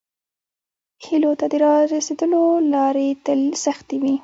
هیلو 1.05 1.31
ته 1.39 1.45
د 1.51 1.53
راسیدلو 1.63 2.43
لارې 2.73 3.07
تل 3.25 3.41
سختې 3.65 3.95
وي. 4.01 4.15